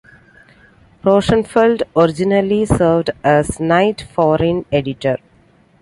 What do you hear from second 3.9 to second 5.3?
foreign editor.